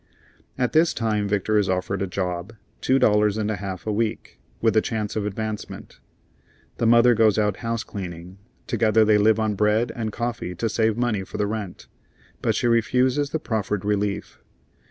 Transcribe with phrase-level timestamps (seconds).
[0.57, 4.39] At this time Victor is offered a job, two dollars and a half a week,
[4.59, 5.99] with a chance of advancement.
[6.79, 8.39] The mother goes out house cleaning.
[8.65, 11.85] Together they live on bread and coffee to save money for the rent,
[12.41, 14.39] but she refuses the proffered relief.